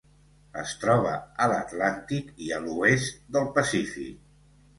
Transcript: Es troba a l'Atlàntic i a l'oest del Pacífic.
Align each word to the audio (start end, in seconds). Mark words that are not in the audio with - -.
Es 0.61 0.71
troba 0.83 1.11
a 1.45 1.47
l'Atlàntic 1.51 2.33
i 2.47 2.49
a 2.57 2.59
l'oest 2.65 3.21
del 3.37 3.47
Pacífic. 3.61 4.27